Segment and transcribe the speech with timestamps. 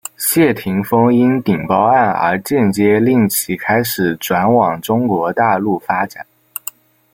[0.17, 6.25] 谢霆锋因顶包案而间接令其开始转往中国大陆发展。